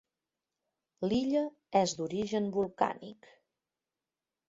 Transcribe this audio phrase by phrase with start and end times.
[1.09, 1.45] L'illa
[1.83, 3.33] és d'origen volcànic.